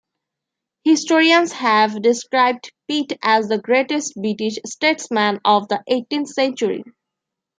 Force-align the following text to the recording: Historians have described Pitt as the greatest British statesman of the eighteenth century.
Historians 0.83 1.51
have 1.51 2.01
described 2.01 2.73
Pitt 2.87 3.13
as 3.21 3.47
the 3.49 3.59
greatest 3.59 4.15
British 4.15 4.57
statesman 4.65 5.39
of 5.45 5.67
the 5.67 5.83
eighteenth 5.87 6.29
century. 6.29 6.83